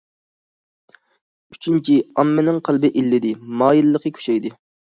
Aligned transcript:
ئۈچىنچى، 1.53 1.99
ئاممىنىڭ 2.15 2.59
قەلبى 2.71 2.93
ئىللىدى، 3.03 3.35
مايىللىقى 3.63 4.15
كۈچەيدى. 4.19 4.57